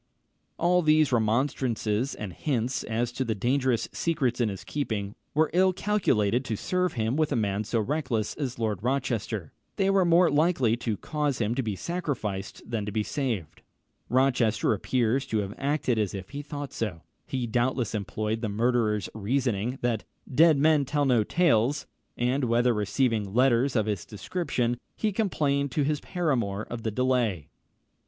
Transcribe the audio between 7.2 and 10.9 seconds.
a man so reckless as Lord Rochester: they were more likely